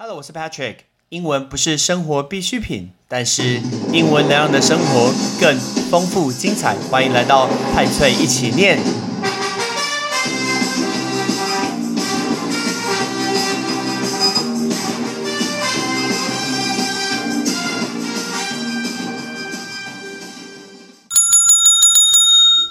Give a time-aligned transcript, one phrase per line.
[0.00, 0.76] Hello，我是 Patrick。
[1.08, 3.60] 英文不是生活必需品，但是
[3.92, 5.58] 英文能让你的生活更
[5.90, 6.76] 丰富精彩。
[6.88, 8.78] 欢迎来到派翠一起念。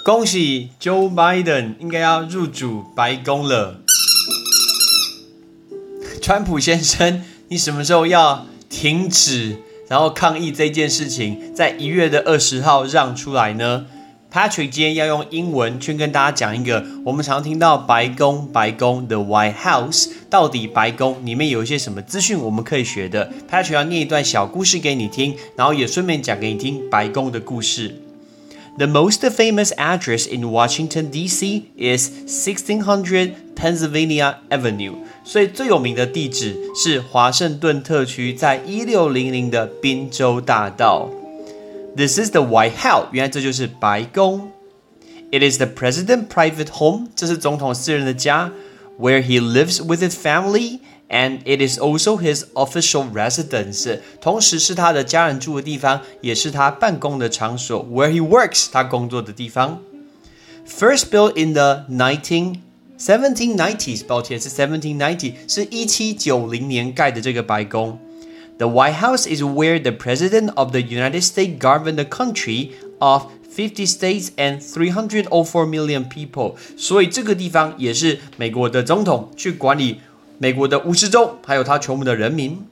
[0.02, 3.82] 恭喜 Joe Biden 应该要入主白宫了。
[6.28, 9.56] 川普先生，你什么时候要停止，
[9.88, 13.86] 然后抗议这件事情，在一月的二十号让出来呢
[14.30, 28.02] ？Patrick 今天要用英文去跟大家讲一个我们常听到白宫，白宫 The White House，到底白宫里面有一些什么资讯我们可以学的？Patrick 要念一段小故事给你听，然后也顺便讲给你听白宫的故事。
[28.77, 31.71] The most famous address in Washington, D.C.
[31.77, 34.95] is 1600 Pennsylvania Avenue.
[35.23, 41.09] 所以最有名的地址是华盛顿特区在一六零零的宾州大道。
[41.95, 43.07] This is the White House.
[43.11, 44.51] 原来这就是白宫。
[45.31, 47.09] It is the president' private home.
[47.15, 48.51] 这是总统私人的家，
[48.99, 59.79] where he lives with his family and it is also his official residence，同时是他的家人住的地方，也是他办公的场所，where he works，他工作的地方。
[60.67, 62.55] First built in the 19
[62.97, 67.99] 1790s，抱歉是1790，是一七九零年盖的这个白宫。
[68.57, 72.69] The White House is where the President of the United States govern the country
[72.99, 79.99] of 50 states and 304 million people，所以这个地方也是美国的总统去管理
[80.37, 82.65] 美国的五十州，还有他全部的人民。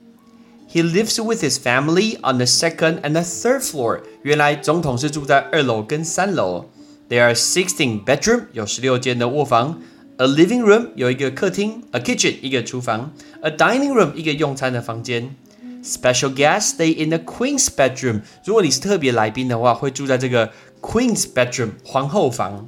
[0.69, 4.01] He lives with his family on the second and the third floor。
[4.23, 6.65] 原来总统是住在二楼跟三楼。
[7.09, 9.81] There are sixteen bedroom，有十六间的卧房。
[10.17, 15.35] A living room 有一个客厅，a kitchen 一个厨房，a dining room 一个用餐的房间。
[15.83, 18.21] Special guests stay in the queen's bedroom。
[18.45, 22.67] 如果你是特别来宾的话，会住在这个 queen's bedroom 皇后房。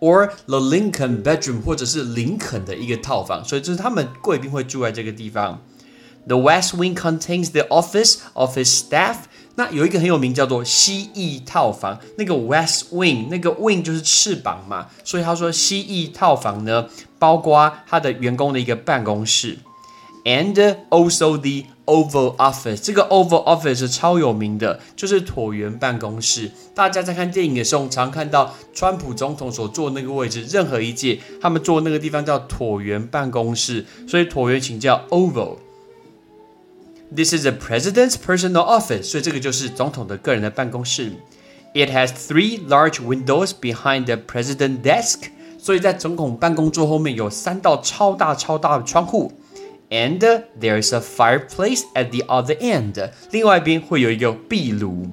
[0.00, 5.62] Or the Lincoln bedroom，或者是林肯的一个套房，所以就是他们贵宾会住在这个地方。
[6.26, 9.16] The West Wing contains the office of his staff。
[9.58, 19.58] 那有一个很有名叫做蜥蜴套房，那个 West Wing，那个 wing 就是翅膀嘛，所以他说蜥蜴套房呢，包括他的员工的一个办公室
[20.26, 26.50] ，and also the Oval Office，这个 Oval Office 是超有名的，就是椭圆办公室。
[26.74, 35.58] 大家在看电影的时候，常看到川普总统所坐那个位置，任何一届他们坐那个地方叫椭圆办公室，所以椭圆请叫 Oval。
[37.14, 41.12] This is the president's personal office，所以这个就是总统的个人的办公室。
[41.72, 49.30] It has three large windows behind the president desk，所以在总统办公桌后面有三道超大超大的窗户。
[49.89, 50.19] And
[50.59, 53.11] there's a fireplace at the other end.
[53.31, 55.07] 另外一边会有一个壁炉。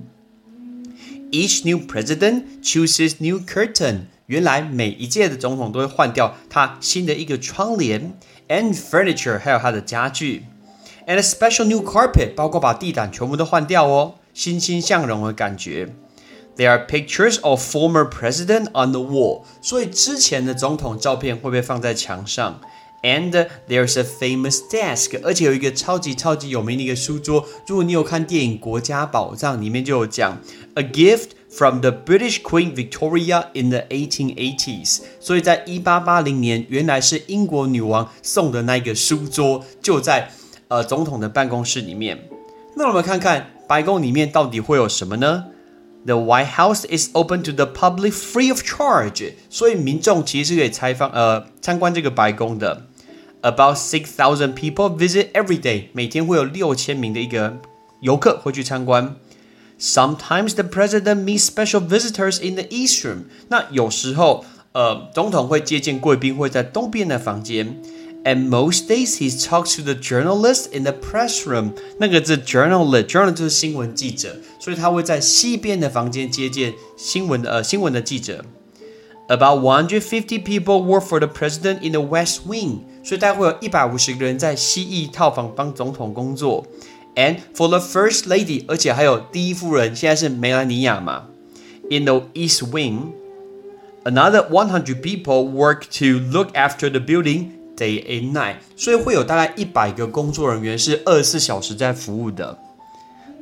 [1.33, 4.03] Each new president chooses new curtain.
[4.27, 8.13] 原来每一届的总统都会换掉他新的一个窗帘，
[8.49, 10.45] and furniture 还有他的家具，
[11.07, 15.89] and a special new carpet 包括把地毯全部都换掉哦，欣欣向荣的感觉。
[16.57, 22.61] There are pictures of former president on the wall，所以之前的总统照片会被放在墙上。
[23.04, 27.46] And there's a famous desk，而且有一个超级超级有名的一个书桌。
[27.68, 30.40] 如果你有看电影《国家宝藏》，里面就有讲
[30.76, 35.02] ，a gift from the British Queen Victoria in the 1880s。
[35.20, 40.32] 所以在一八八零年，原来是英国女王送的那个书桌，就在
[40.70, 42.30] 呃总统的办公室里面。
[42.78, 45.48] 那我们看看白宫里面到底会有什么呢
[46.06, 52.88] ？The White House is open to the public free of charge，所以民众其实是可以采访呃参观这个白宫的。
[53.43, 57.59] About six thousand people visit every day，每天会有六千名的一个
[58.01, 59.17] 游客会去参观。
[59.81, 63.27] Sometimes the president meets special visitors in the east room。
[63.49, 67.81] 那有时候，呃，总统会接见贵宾，会在东边的房间。
[68.25, 71.75] And most days he talks to the journalists in the press room。
[72.01, 78.45] 那个是 journalist，journalist 就是新闻记者，所以他会在西边的房间接见新闻的呃新闻的记者。
[79.29, 86.66] About 150 people work for the president in the West Wing， 所以大概会有一百五十个人在蜥蜴套房帮总统工作。
[87.16, 91.26] And for the first lady，而且还有第一夫人，现在是梅兰妮亚嘛。
[91.92, 102.58] In the East Wing，another 100 people work to look after the building day and night，所以会有大概一百个工作人员是二十四小时在服务的。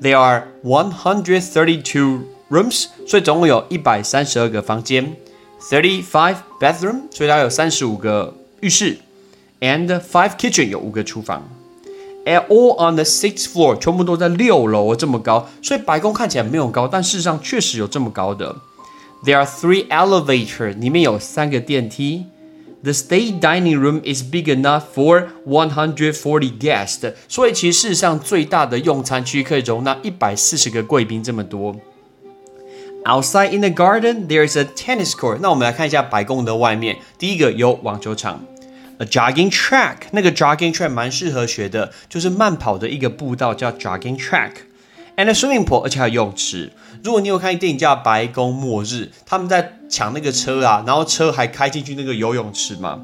[0.01, 5.15] There are 132 rooms，所以总共有一百三十二个房间。
[5.69, 8.97] Thirty-five bathroom，所以它有三十五个浴室
[9.60, 11.48] ，and five kitchen 有五个厨房
[12.24, 18.56] ，at all on the sixth floor，全部都在六楼这么高，所以白宫看起来没有高，但事实上确实有这么高的。
[19.24, 22.26] There are three elevators，里面有三个电梯。
[22.82, 31.74] The state dining room is big enough for 140 guests，所以其实事实上最大的用餐区可以容纳一百四十个贵宾这么多。
[33.04, 35.38] Outside in the garden, there is a tennis court。
[35.40, 38.49] 那我们来看一下白宫的外面，第一个有网球场，a
[39.00, 39.96] jogging track。
[40.12, 46.72] 那个 jogging track 蛮适合学的，就是慢跑的一个步道叫 jogging track。And a swimming pool，而且还有游泳池。
[47.02, 48.86] 如果你有看电影叫《白宫末日》，
[49.24, 53.00] 他们在抢那个车啊，然后车还开进去那个游泳池嘛。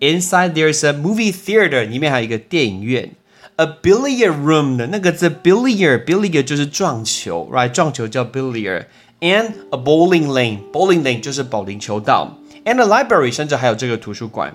[0.00, 3.12] Inside there's a movie theater，里面还有一个电影院。
[3.56, 7.70] A billiard room 的那个字 billiard，billiard 就是撞球，right？
[7.70, 12.38] 撞球叫 billiard。And a bowling lane，bowling lane 就是保龄球道。
[12.64, 14.54] And a library，甚至还有这个图书馆。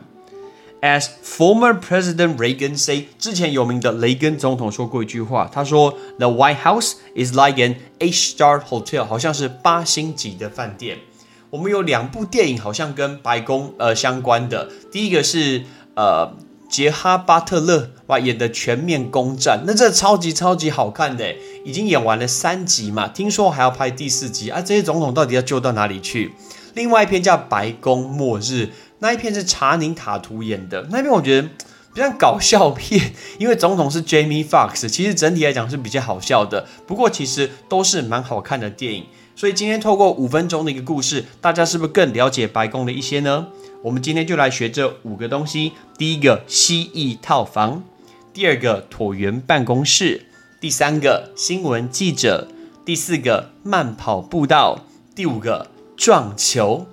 [0.80, 10.98] As former President Reagan say，之前有名的雷根总统说过一句话，他说：“The White House is like an eight-star hotel，好像是八星级的饭店。”
[11.50, 15.64] 我们有两部电影好像跟白宫呃相关的，第一个是
[15.96, 16.36] 呃
[16.68, 21.34] 杰哈巴特勒哇演的《全面攻占》，那这超级超级好看的，
[21.64, 24.60] 已经演完了三集嘛，听说还要拍第四集啊！
[24.60, 26.32] 这些总统到底要救到哪里去？
[26.78, 28.42] 另外一篇叫《白宫末日》。
[29.00, 31.48] 那一片是查宁塔图演的，那一片我觉得
[31.92, 36.66] 比较搞笑片，因为总统是 Jamie Fox，其实整体来讲是比较好笑的。
[36.86, 43.48] 不过其实都是蛮好看的电影，所以今天透过五分钟的一个故事，大家是不是更了解白宫的一些呢？
[43.82, 47.82] 我们今天就来学这五个东西：第一个蜥蜴套房，
[48.32, 50.26] 第二个椭圆办公室，
[50.60, 52.46] 第三个新闻记者，
[52.84, 54.84] 第四个慢跑步道，
[55.14, 56.86] 第五个撞球。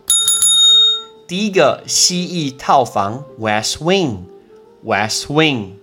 [1.28, 5.74] 第一个蜥蜴套房 West Wing，West Wing。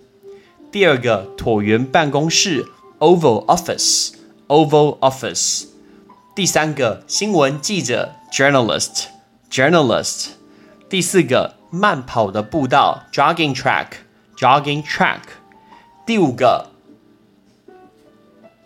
[0.72, 2.66] 第二个椭圆办公室
[2.98, 5.66] Oval Office，Oval Office。
[6.34, 10.30] 第三个新闻记者 Journalist，Journalist。
[10.90, 15.20] 第四个慢跑的步道 Jogging Track，Jogging Track。
[16.04, 16.70] 第五个，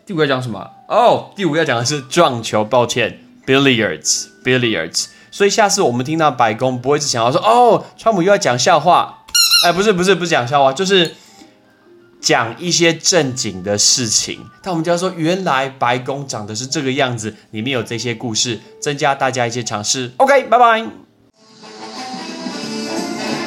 [0.06, 0.70] 第五个讲什么？
[0.88, 5.07] 哦，第五个要讲的是撞球，抱歉，Billiards，Billiards。
[5.31, 9.25] 所以下次我们听到白宫，不会只想要说哦，川普又要讲笑话，
[9.65, 11.15] 哎，不是不是不是讲笑话，就是
[12.21, 14.41] 讲一些正经的事情。
[14.63, 20.13] 但我们就要说，原来白宫长得是这个样子，里面有这些故事，增加大家一些尝试。
[20.17, 20.87] OK，拜拜。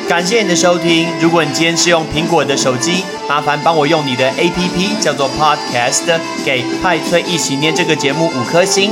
[0.07, 1.07] 感谢你的收听。
[1.19, 8.91] 如果你今天是用苹果的手机，麻烦帮我用你的 APP 叫做 Podcast，给派崔一起念这个节目五颗星。